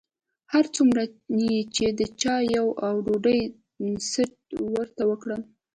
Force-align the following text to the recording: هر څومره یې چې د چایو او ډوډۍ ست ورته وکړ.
هر 0.53 0.65
څومره 0.75 1.03
یې 1.41 1.57
چې 1.75 1.85
د 1.99 2.01
چایو 2.21 2.67
او 2.85 2.93
ډوډۍ 3.05 3.41
ست 4.11 4.33
ورته 4.73 5.03
وکړ. 5.09 5.29